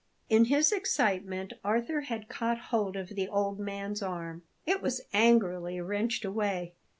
[0.29, 4.41] In his excitement Arthur had caught hold of the old man's arm.
[4.65, 6.73] It was angrily wrenched away.